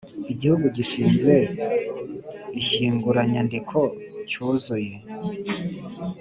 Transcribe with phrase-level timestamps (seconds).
[0.31, 1.33] Igihugu gishinzwe
[2.61, 3.79] Ishyinguranyandiko
[4.29, 4.93] cyuzuye